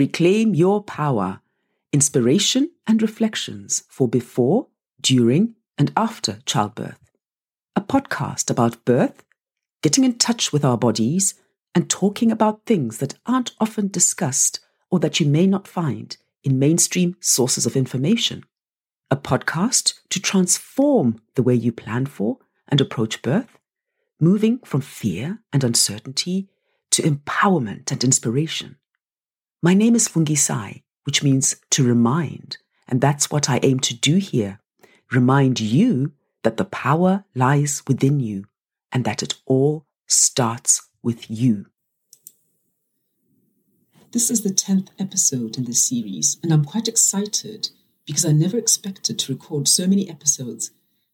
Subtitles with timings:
[0.00, 1.42] Reclaim Your Power
[1.92, 4.68] Inspiration and Reflections for Before,
[4.98, 7.10] During, and After Childbirth.
[7.76, 9.22] A podcast about birth,
[9.82, 11.34] getting in touch with our bodies,
[11.74, 16.58] and talking about things that aren't often discussed or that you may not find in
[16.58, 18.46] mainstream sources of information.
[19.10, 23.58] A podcast to transform the way you plan for and approach birth,
[24.18, 26.48] moving from fear and uncertainty
[26.90, 28.76] to empowerment and inspiration.
[29.62, 32.56] My name is Fungisai, which means to remind,
[32.88, 34.58] and that's what I aim to do here.
[35.12, 36.12] Remind you
[36.44, 38.46] that the power lies within you
[38.90, 41.66] and that it all starts with you.
[44.12, 47.68] This is the 10th episode in this series, and I'm quite excited
[48.06, 50.70] because I never expected to record so many episodes.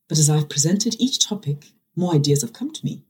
[0.08, 3.02] But as I've presented each topic, more ideas have come to me.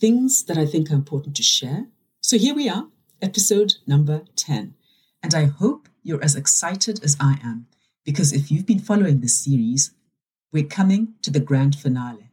[0.00, 1.86] Things that I think are important to share.
[2.20, 2.88] So here we are,
[3.24, 4.74] episode number 10.
[5.22, 7.66] And I hope you're as excited as I am,
[8.04, 9.92] because if you've been following this series,
[10.52, 12.30] we're coming to the grand finale,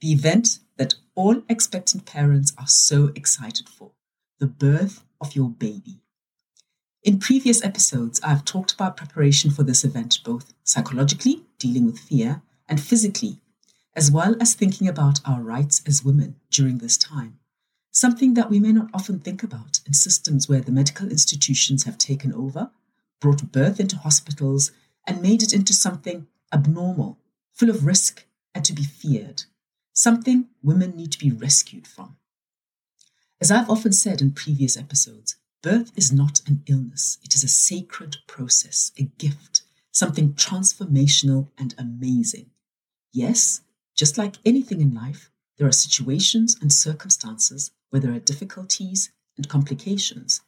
[0.00, 3.90] the event that all expectant parents are so excited for
[4.38, 5.98] the birth of your baby.
[7.02, 12.42] In previous episodes, I've talked about preparation for this event, both psychologically, dealing with fear,
[12.68, 13.40] and physically,
[13.96, 17.40] as well as thinking about our rights as women during this time
[17.98, 21.98] something that we may not often think about in systems where the medical institutions have
[21.98, 22.70] taken over,
[23.20, 24.70] brought birth into hospitals,
[25.04, 27.18] and made it into something abnormal,
[27.52, 28.24] full of risk,
[28.54, 29.42] and to be feared,
[29.92, 32.16] something women need to be rescued from.
[33.40, 37.48] As I've often said in previous episodes, birth is not an illness, it is a
[37.48, 42.50] sacred process, a gift, something transformational and amazing.
[43.12, 43.62] Yes,
[43.96, 49.48] just like anything in life, there are situations and circumstances where there are difficulties and
[49.48, 50.40] complications,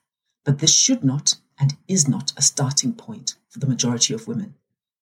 [0.45, 4.55] but this should not and is not a starting point for the majority of women.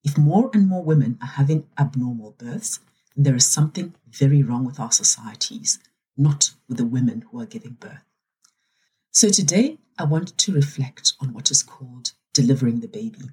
[0.04, 2.80] If more and more women are having abnormal births,
[3.14, 5.78] then there is something very wrong with our societies,
[6.16, 8.04] not with the women who are giving birth.
[9.10, 13.30] So today, I want to reflect on what is called delivering the baby.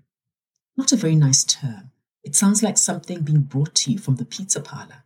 [0.75, 1.91] Not a very nice term.
[2.23, 5.03] It sounds like something being brought to you from the pizza parlor.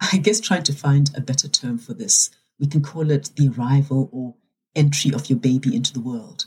[0.12, 3.48] I guess trying to find a better term for this we can call it the
[3.48, 4.34] arrival or
[4.74, 6.46] entry of your baby into the world.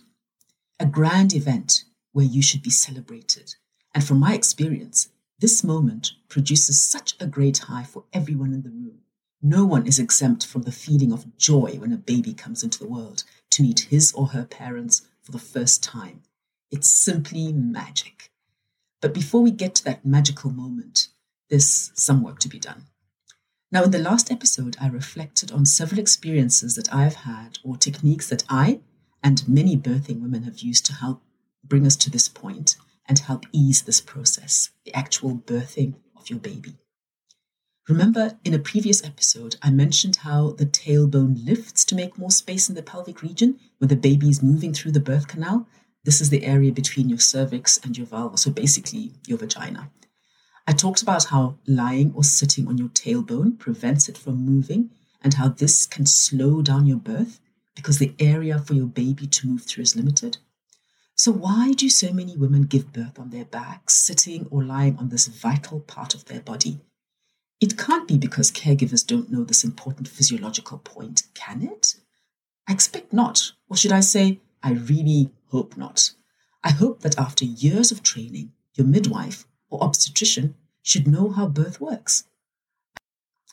[0.79, 3.56] A grand event where you should be celebrated.
[3.94, 5.09] And from my experience,
[5.40, 9.00] this moment produces such a great high for everyone in the room.
[9.41, 12.88] No one is exempt from the feeling of joy when a baby comes into the
[12.88, 16.24] world to meet his or her parents for the first time.
[16.72, 18.31] It's simply magic.
[19.00, 21.09] But before we get to that magical moment,
[21.50, 22.85] there's some work to be done.
[23.69, 27.75] Now, in the last episode, I reflected on several experiences that I have had or
[27.75, 28.79] techniques that I
[29.22, 31.22] and many birthing women have used to help
[31.66, 32.77] bring us to this point
[33.07, 36.77] and help ease this process, the actual birthing of your baby.
[37.89, 42.69] Remember, in a previous episode, I mentioned how the tailbone lifts to make more space
[42.69, 45.67] in the pelvic region where the baby is moving through the birth canal.
[46.03, 49.89] This is the area between your cervix and your vulva, so basically your vagina.
[50.69, 54.89] I talked about how lying or sitting on your tailbone prevents it from moving
[55.22, 57.39] and how this can slow down your birth
[57.73, 60.39] because the area for your baby to move through is limited.
[61.16, 65.09] So, why do so many women give birth on their backs, sitting or lying on
[65.09, 66.81] this vital part of their body?
[67.61, 71.95] It can't be because caregivers don't know this important physiological point, can it?
[72.67, 73.53] I expect not.
[73.69, 76.12] Or should I say, I really hope not.
[76.63, 80.56] I hope that after years of training, your midwife or obstetrician
[80.88, 82.24] should know how birth works.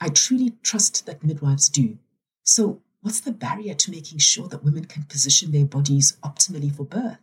[0.01, 1.99] I truly trust that midwives do.
[2.45, 6.85] So, what's the barrier to making sure that women can position their bodies optimally for
[6.85, 7.19] birth?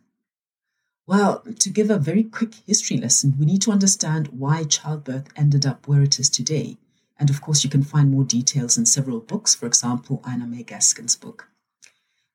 [1.06, 5.64] Well, to give a very quick history lesson, we need to understand why childbirth ended
[5.64, 6.76] up where it is today.
[7.18, 10.62] And of course, you can find more details in several books, for example, Ina May
[10.62, 11.48] Gaskin's book.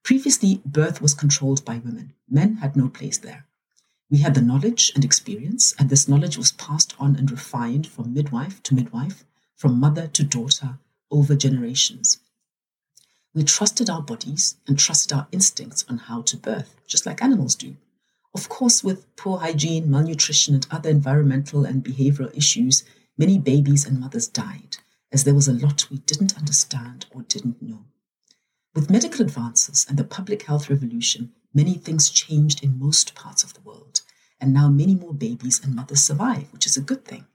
[0.04, 2.14] Previously, birth was controlled by women.
[2.30, 3.47] Men had no place there.
[4.10, 8.14] We had the knowledge and experience, and this knowledge was passed on and refined from
[8.14, 9.26] midwife to midwife,
[9.56, 10.80] from mother to daughter,
[11.12, 12.20] over generations.
[13.34, 17.56] We trusted our bodies and trusted our instincts on how to birth, just like animals
[17.56, 17.76] do.
[18.34, 22.84] Of course, with poor hygiene, malnutrition, and other environmental and behavioral issues,
[23.18, 24.78] many babies and mothers died,
[25.12, 27.86] as there was a lot we didn't understand or didn't know.
[28.74, 33.54] With medical advances and the public health revolution, many things changed in most parts of
[33.54, 34.02] the world,
[34.40, 37.26] and now many more babies and mothers survive, which is a good thing.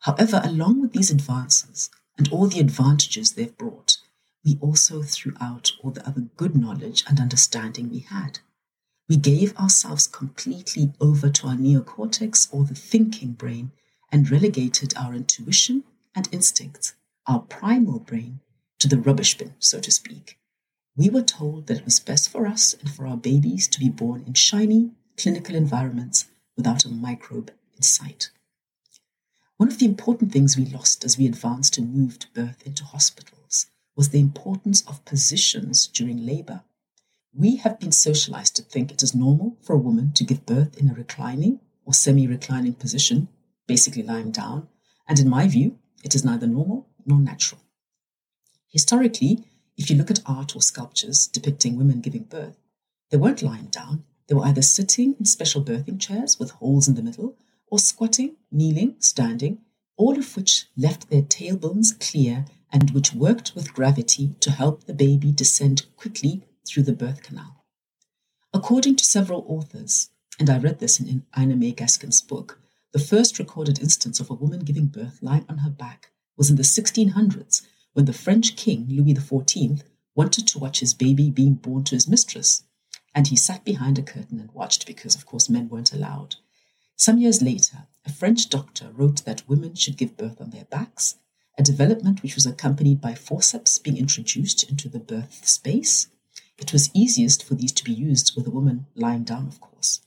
[0.00, 3.98] However, along with these advances and all the advantages they've brought,
[4.44, 8.38] we also threw out all the other good knowledge and understanding we had.
[9.08, 13.72] We gave ourselves completely over to our neocortex or the thinking brain
[14.12, 15.84] and relegated our intuition
[16.14, 16.94] and instincts,
[17.26, 18.40] our primal brain,
[18.78, 20.38] to the rubbish bin, so to speak.
[20.98, 23.88] We were told that it was best for us and for our babies to be
[23.88, 26.24] born in shiny, clinical environments
[26.56, 28.30] without a microbe in sight.
[29.58, 33.66] One of the important things we lost as we advanced and moved birth into hospitals
[33.94, 36.62] was the importance of positions during labor.
[37.32, 40.76] We have been socialized to think it is normal for a woman to give birth
[40.78, 43.28] in a reclining or semi reclining position,
[43.68, 44.66] basically lying down,
[45.06, 47.60] and in my view, it is neither normal nor natural.
[48.68, 49.44] Historically,
[49.78, 52.58] if you look at art or sculptures depicting women giving birth,
[53.10, 56.94] they weren't lying down, they were either sitting in special birthing chairs with holes in
[56.94, 57.36] the middle
[57.70, 59.58] or squatting, kneeling, standing,
[59.96, 64.92] all of which left their tailbones clear and which worked with gravity to help the
[64.92, 67.64] baby descend quickly through the birth canal.
[68.52, 72.60] According to several authors, and I read this in Ina May Gaskin's book,
[72.92, 76.56] the first recorded instance of a woman giving birth lying on her back was in
[76.56, 77.62] the 1600s
[77.98, 79.82] when the French king, Louis XIV,
[80.14, 82.62] wanted to watch his baby being born to his mistress.
[83.12, 86.36] And he sat behind a curtain and watched because, of course, men weren't allowed.
[86.94, 91.16] Some years later, a French doctor wrote that women should give birth on their backs,
[91.58, 96.06] a development which was accompanied by forceps being introduced into the birth space.
[96.56, 100.02] It was easiest for these to be used with a woman lying down, of course.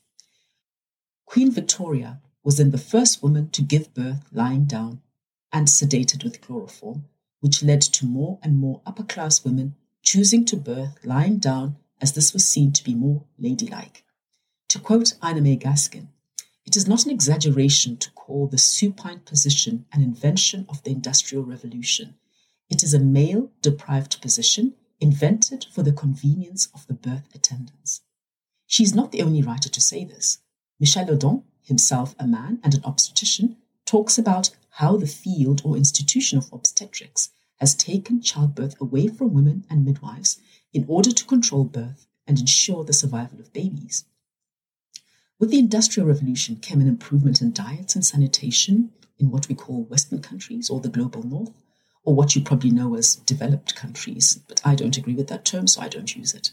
[1.26, 5.02] Queen Victoria was then the first woman to give birth lying down
[5.52, 7.04] and sedated with chloroform,
[7.42, 12.14] which led to more and more upper class women choosing to birth lying down as
[12.14, 14.04] this was seen to be more ladylike.
[14.70, 16.08] To quote Ina May Gaskin,
[16.66, 21.44] it is not an exaggeration to call the supine position an invention of the Industrial
[21.44, 22.16] Revolution.
[22.70, 28.02] It is a male deprived position invented for the convenience of the birth attendants.
[28.68, 30.38] She is not the only writer to say this.
[30.80, 33.58] Michel Odent, himself a man and an obstetrician,
[33.92, 37.28] talks about how the field or institution of obstetrics
[37.60, 40.40] has taken childbirth away from women and midwives
[40.72, 44.06] in order to control birth and ensure the survival of babies.
[45.40, 49.84] With the Industrial Revolution came an improvement in diets and sanitation in what we call
[49.84, 51.62] Western countries or the global north,
[52.06, 55.68] or what you probably know as developed countries, but I don't agree with that term,
[55.68, 56.52] so I don't use it.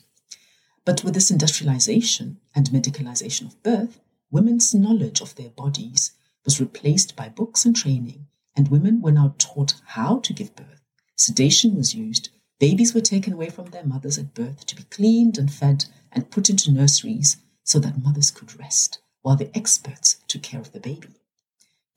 [0.85, 6.13] But with this industrialization and medicalization of birth, women's knowledge of their bodies
[6.49, 10.81] was replaced by books and training, and women were now taught how to give birth.
[11.15, 15.37] Sedation was used, babies were taken away from their mothers at birth to be cleaned
[15.37, 20.41] and fed and put into nurseries so that mothers could rest while the experts took
[20.41, 21.11] care of the baby.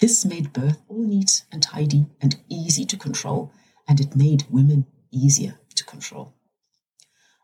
[0.01, 3.54] This made birth all neat and tidy and easy to control,
[3.88, 6.33] and it made women easier to control.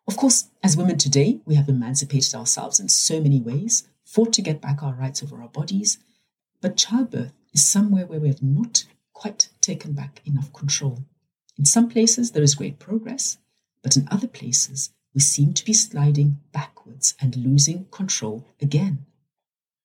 [0.09, 4.41] Of course, as women today, we have emancipated ourselves in so many ways, fought to
[4.41, 5.99] get back our rights over our bodies,
[6.67, 8.83] but childbirth is somewhere where we have not
[9.13, 10.99] quite taken back enough control.
[11.57, 13.37] In some places, there is great progress,
[13.81, 19.05] but in other places, we seem to be sliding backwards and losing control again.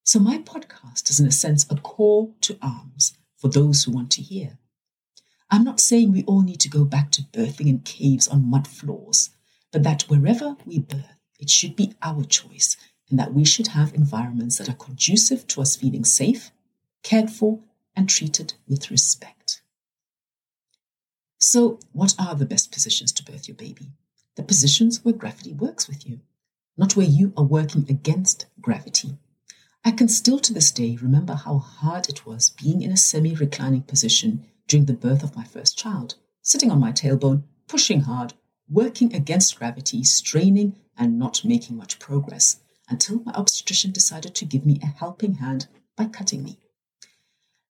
[0.02, 4.10] So, my podcast is, in a sense, a call to arms for those who want
[4.12, 4.58] to hear.
[5.52, 8.66] I'm not saying we all need to go back to birthing in caves on mud
[8.66, 9.30] floors,
[9.70, 12.76] but that wherever we birth, it should be our choice
[13.08, 16.50] and that we should have environments that are conducive to us feeling safe,
[17.02, 17.61] cared for,
[17.94, 19.62] and treated with respect.
[21.38, 23.92] So, what are the best positions to birth your baby?
[24.37, 26.21] the positions where gravity works with you,
[26.76, 29.18] not where you are working against gravity.
[29.85, 33.35] I can still to this day remember how hard it was being in a semi
[33.35, 38.32] reclining position during the birth of my first child, sitting on my tailbone, pushing hard,
[38.71, 44.64] working against gravity, straining, and not making much progress until my obstetrician decided to give
[44.64, 45.66] me a helping hand
[45.97, 46.59] by cutting me.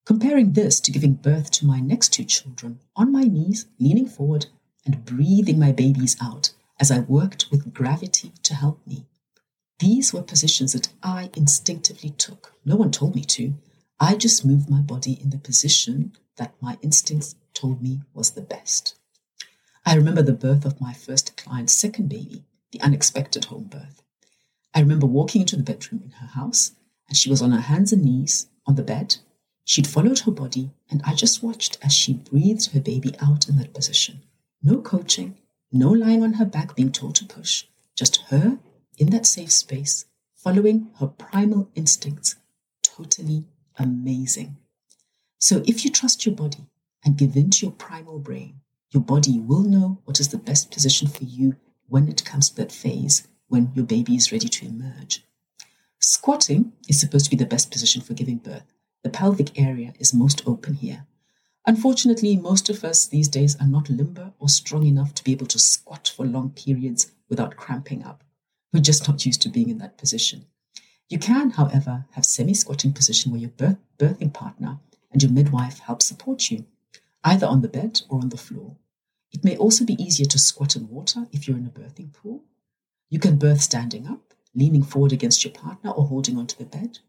[0.04, 4.47] Comparing this to giving birth to my next two children on my knees, leaning forward,
[4.85, 9.06] and breathing my babies out as I worked with gravity to help me.
[9.78, 12.52] These were positions that I instinctively took.
[12.64, 13.54] No one told me to.
[14.00, 18.40] I just moved my body in the position that my instincts told me was the
[18.40, 18.97] best.
[19.87, 24.02] I remember the birth of my first client's second baby, the unexpected home birth.
[24.75, 26.73] I remember walking into the bedroom in her house,
[27.09, 29.16] and she was on her hands and knees on the bed.
[29.64, 33.57] She'd followed her body, and I just watched as she breathed her baby out in
[33.57, 34.23] that position.
[34.62, 35.38] No coaching,
[35.71, 37.64] no lying on her back being told to push,
[37.97, 38.59] just her
[38.99, 40.04] in that safe space,
[40.35, 42.37] following her primal instincts.
[42.83, 43.47] Totally
[43.78, 44.57] amazing.
[45.38, 46.66] So if you trust your body
[47.04, 50.71] and give in to your primal brain, your body will know what is the best
[50.71, 51.57] position for you
[51.88, 55.25] when it comes to that phase when your baby is ready to emerge.
[55.99, 58.64] Squatting is supposed to be the best position for giving birth.
[59.02, 61.06] The pelvic area is most open here.
[61.66, 65.47] Unfortunately, most of us these days are not limber or strong enough to be able
[65.47, 68.23] to squat for long periods without cramping up.
[68.73, 70.47] We're just not used to being in that position.
[71.09, 74.78] You can, however, have semi-squatting position where your birth, birthing partner
[75.12, 76.64] and your midwife help support you,
[77.25, 78.76] either on the bed or on the floor.
[79.32, 82.44] It may also be easier to squat in water if you're in a birthing pool.
[83.11, 87.00] You can birth standing up, leaning forward against your partner or holding onto the bed.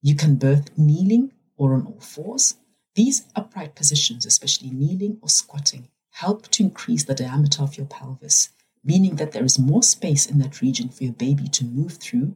[0.00, 2.56] You can birth kneeling or on all fours.
[2.94, 8.50] These upright positions, especially kneeling or squatting, help to increase the diameter of your pelvis,
[8.84, 12.34] meaning that there is more space in that region for your baby to move through.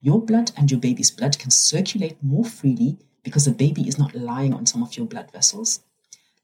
[0.00, 4.14] Your blood and your baby's blood can circulate more freely because the baby is not
[4.14, 5.80] lying on some of your blood vessels.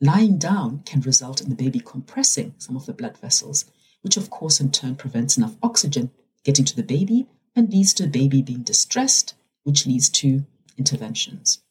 [0.01, 3.67] Lying down can result in the baby compressing some of the blood vessels,
[4.01, 6.11] which of course in turn prevents enough oxygen
[6.43, 10.45] getting to the baby and leads to the baby being distressed, which leads to
[10.77, 11.63] interventions.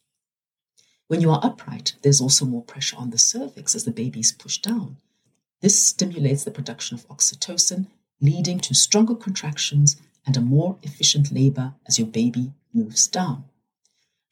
[1.12, 4.32] When you are upright, there's also more pressure on the cervix as the baby is
[4.32, 4.96] pushed down.
[5.60, 7.88] This stimulates the production of oxytocin,
[8.22, 13.44] leading to stronger contractions and a more efficient labor as your baby moves down.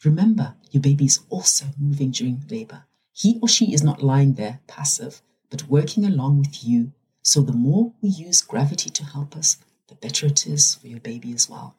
[0.03, 2.85] Remember, your baby is also moving during labor.
[3.13, 5.21] He or she is not lying there passive,
[5.51, 6.93] but working along with you.
[7.21, 9.59] So the more we use gravity to help us,
[9.89, 11.77] the better it is for your baby as well.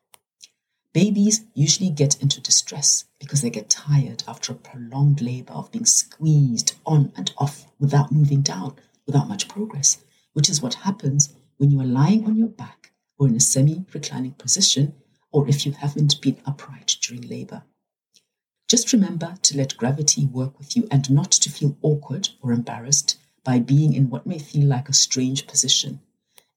[0.93, 5.85] Babies usually get into distress because they get tired after a prolonged labor of being
[5.85, 11.71] squeezed on and off without moving down, without much progress, which is what happens when
[11.71, 14.93] you are lying on your back or in a semi reclining position,
[15.31, 17.63] or if you haven't been upright during labor.
[18.67, 23.17] Just remember to let gravity work with you and not to feel awkward or embarrassed
[23.45, 26.01] by being in what may feel like a strange position.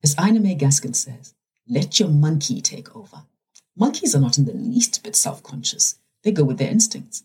[0.02, 1.34] As Ina May Gaskin says,
[1.68, 3.22] let your monkey take over.
[3.76, 7.24] Monkeys are not in the least bit self conscious, they go with their instincts.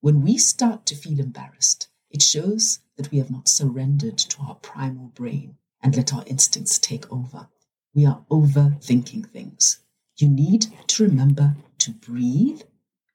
[0.00, 4.56] When we start to feel embarrassed, it shows that we have not surrendered to our
[4.56, 7.48] primal brain and let our instincts take over.
[7.94, 9.80] We are overthinking things.
[10.16, 12.62] You need to remember to breathe,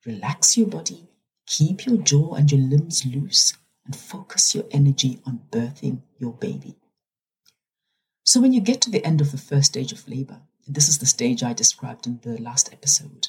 [0.05, 1.07] relax your body,
[1.45, 3.53] keep your jaw and your limbs loose,
[3.85, 6.75] and focus your energy on birthing your baby.
[8.23, 10.97] So, when you get to the end of the first stage of labor, this is
[10.97, 13.27] the stage I described in the last episode.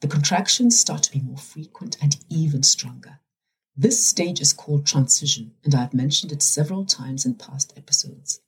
[0.00, 3.18] The contractions start to be more frequent and even stronger.
[3.76, 8.40] This stage is called transition, and I've mentioned it several times in past episodes.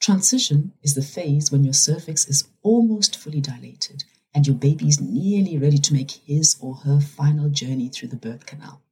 [0.00, 5.00] Transition is the phase when your cervix is almost fully dilated and your baby is
[5.00, 8.82] nearly ready to make his or her final journey through the birth canal.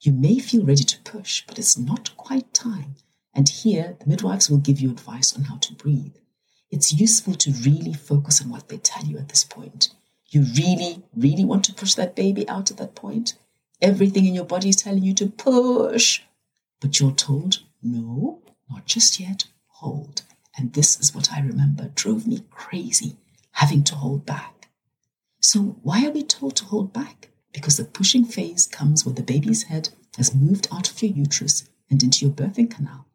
[0.00, 2.94] You may feel ready to push, but it's not quite time.
[3.34, 6.16] And here, the midwives will give you advice on how to breathe
[6.70, 9.90] it's useful to really focus on what they tell you at this point.
[10.26, 13.34] You really, really want to push that baby out at that point.
[13.80, 16.22] Everything in your body is telling you to push,
[16.80, 20.22] but you're told, no, not just yet, hold.
[20.56, 23.16] And this is what I remember drove me crazy,
[23.52, 24.68] having to hold back.
[25.40, 27.28] So, why are we told to hold back?
[27.52, 31.68] Because the pushing phase comes when the baby's head has moved out of your uterus
[31.88, 33.06] and into your birthing canal.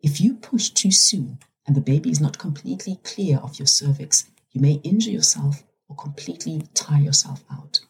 [0.00, 4.30] If you push too soon, and the baby is not completely clear of your cervix,
[4.52, 7.80] you may injure yourself or completely tire yourself out.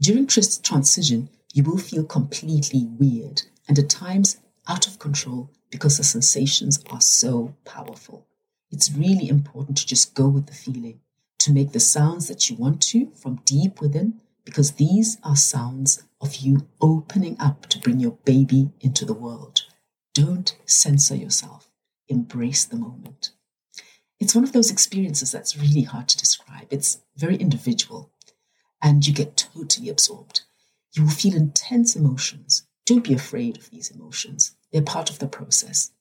[0.00, 6.04] During transition, you will feel completely weird and at times out of control because the
[6.04, 8.26] sensations are so powerful.
[8.70, 11.00] It's really important to just go with the feeling,
[11.38, 16.04] to make the sounds that you want to from deep within, because these are sounds
[16.20, 19.62] of you opening up to bring your baby into the world.
[20.14, 21.65] Don't censor yourself
[22.08, 23.30] embrace the moment.
[24.18, 26.68] It's one of those experiences that's really hard to describe.
[26.70, 28.10] It's very individual,
[28.82, 30.42] and you get totally absorbed.
[30.92, 32.66] You will feel intense emotions.
[32.86, 35.92] Don't be afraid of these emotions, they're part of the process.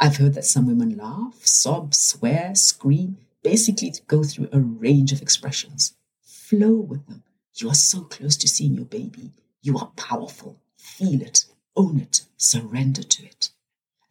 [0.00, 5.20] I've heard that some women laugh, sob, swear, scream, basically go through a range of
[5.20, 5.94] expressions.
[6.22, 7.24] Flow with them.
[7.56, 9.32] You are so close to seeing your baby.
[9.60, 10.60] You are powerful.
[10.76, 13.50] Feel it, own it, surrender to it.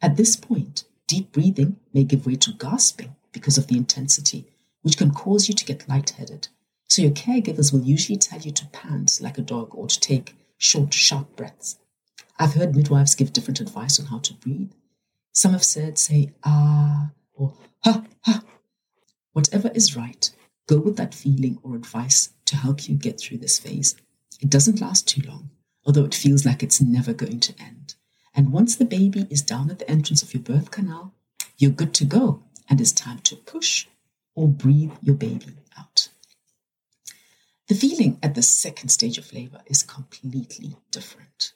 [0.02, 4.46] At this point, Deep breathing may give way to gasping because of the intensity,
[4.82, 6.48] which can cause you to get lightheaded.
[6.86, 10.36] So your caregivers will usually tell you to pant like a dog or to take
[10.58, 11.78] short, sharp breaths.
[12.38, 14.70] I've heard midwives give different advice on how to breathe.
[15.32, 18.42] Some have said, say, ah, or ha, ha.
[19.32, 20.30] Whatever is right,
[20.66, 23.96] go with that feeling or advice to help you get through this phase.
[24.40, 25.50] It doesn't last too long,
[25.86, 27.94] although it feels like it's never going to end.
[28.38, 31.12] And once the baby is down at the entrance of your birth canal,
[31.56, 33.88] you're good to go and it's time to push
[34.36, 36.08] or breathe your baby out.
[37.66, 41.52] The feeling at the second stage of labor is completely different.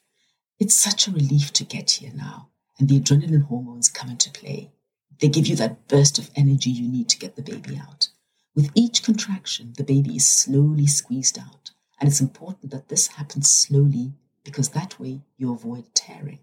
[0.58, 2.48] It's such a relief to get here now,
[2.80, 4.72] and the adrenaline hormones come into play.
[5.20, 8.08] They give you that burst of energy you need to get the baby out.
[8.56, 11.70] With each contraction, the baby is slowly squeezed out,
[12.00, 16.40] and it's important that this happens slowly because that way you avoid tearing.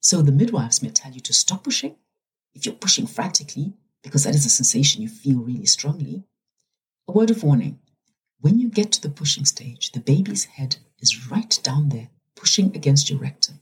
[0.00, 1.96] So the midwives may tell you to stop pushing
[2.54, 6.24] if you're pushing frantically, because that is a sensation you feel really strongly.
[7.06, 7.78] A word of warning
[8.40, 12.74] when you get to the pushing stage, the baby's head is right down there, pushing
[12.76, 13.60] against your rectum.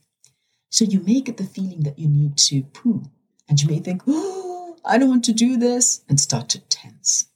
[0.69, 3.03] So you may get the feeling that you need to poo,
[3.49, 7.29] and you may think, oh, I don't want to do this, and start to tense.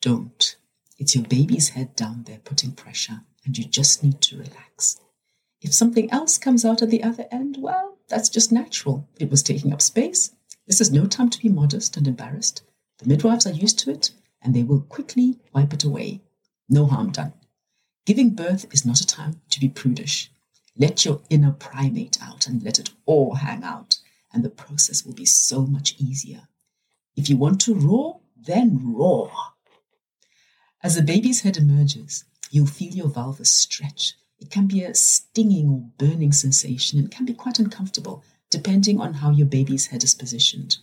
[0.00, 0.56] Don't.
[0.98, 5.00] It's your baby's head down there putting pressure, and you just need to relax.
[5.60, 9.08] If something else comes out at the other end, well, that's just natural.
[9.18, 10.34] It was taking up space.
[10.66, 12.62] This is no time to be modest and embarrassed.
[12.98, 14.10] The midwives are used to it,
[14.42, 16.20] and they will quickly wipe it away
[16.70, 17.32] no harm done.
[18.06, 20.30] Giving birth is not a time to be prudish.
[20.76, 23.98] Let your inner primate out and let it all hang out,
[24.32, 26.48] and the process will be so much easier.
[27.16, 29.32] If you want to roar, then roar.
[30.82, 34.14] As the baby's head emerges, you'll feel your vulva stretch.
[34.40, 39.14] It can be a stinging or burning sensation and can be quite uncomfortable depending on
[39.14, 40.78] how your baby's head is positioned.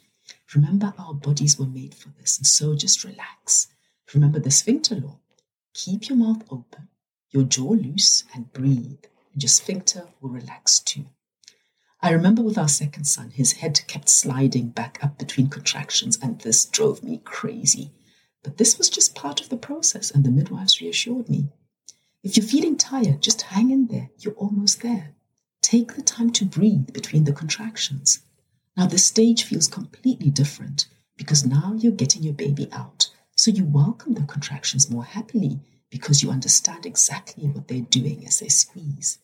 [0.56, 3.68] Remember, our bodies were made for this, and so just relax.
[4.14, 5.20] Remember the sphincter law.
[5.74, 6.88] Keep your mouth open,
[7.32, 11.08] your jaw loose, and breathe, and your sphincter will relax too.
[12.02, 16.40] I remember with our second son, his head kept sliding back up between contractions, and
[16.40, 17.92] this drove me crazy.
[18.44, 21.50] But this was just part of the process, and the midwives reassured me.
[22.24, 24.10] If you're feeling tired, just hang in there.
[24.20, 25.14] You're almost there.
[25.62, 28.20] Take the time to breathe between the contractions.
[28.76, 33.66] Now, the stage feels completely different because now you're getting your baby out so you
[33.66, 39.20] welcome the contractions more happily because you understand exactly what they're doing as they squeeze.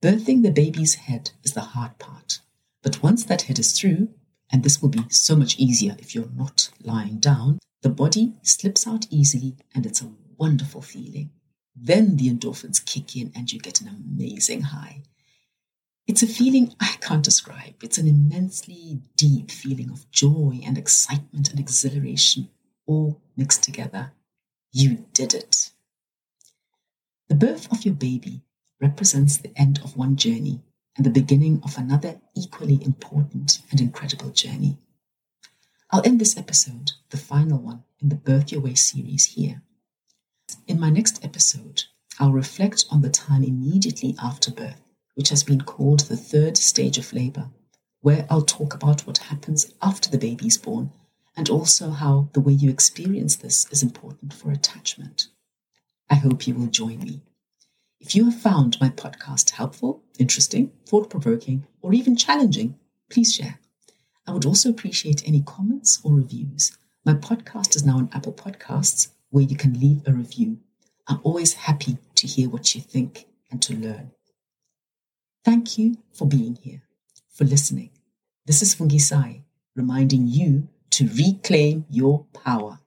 [0.00, 2.40] Birthing the baby's head is the hard part.
[2.82, 4.08] But once that head is through,
[4.50, 8.86] and this will be so much easier if you're not lying down, the body slips
[8.86, 11.30] out easily and it's a wonderful feeling.
[11.82, 15.02] Then the endorphins kick in and you get an amazing high.
[16.06, 17.82] It's a feeling I can't describe.
[17.82, 22.50] It's an immensely deep feeling of joy and excitement and exhilaration
[22.84, 24.12] all mixed together.
[24.72, 25.70] You did it.
[27.28, 28.42] The birth of your baby
[28.80, 30.60] represents the end of one journey
[30.96, 34.76] and the beginning of another equally important and incredible journey.
[35.90, 39.62] I'll end this episode, the final one in the Birth Your Way series, here.
[40.66, 41.84] In my next episode,
[42.18, 44.80] I'll reflect on the time immediately after birth,
[45.14, 47.50] which has been called the third stage of labor,
[48.00, 50.92] where I'll talk about what happens after the baby is born
[51.36, 55.28] and also how the way you experience this is important for attachment.
[56.08, 57.22] I hope you will join me.
[58.00, 62.78] If you have found my podcast helpful, interesting, thought provoking, or even challenging,
[63.10, 63.60] please share.
[64.26, 66.76] I would also appreciate any comments or reviews.
[67.04, 70.58] My podcast is now on Apple Podcasts where you can leave a review.
[71.08, 74.12] I'm always happy to hear what you think and to learn.
[75.44, 76.82] Thank you for being here,
[77.32, 77.90] for listening.
[78.46, 79.42] This is Fungisai
[79.74, 82.80] reminding you to reclaim your power.